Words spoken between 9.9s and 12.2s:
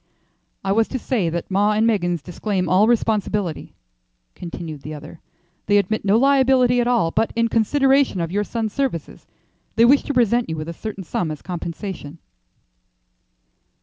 to present you with a certain sum as compensation."